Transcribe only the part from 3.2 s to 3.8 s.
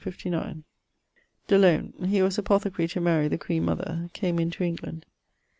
the queen